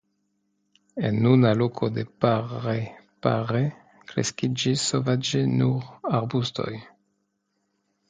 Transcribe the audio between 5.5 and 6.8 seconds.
nur arbustoj.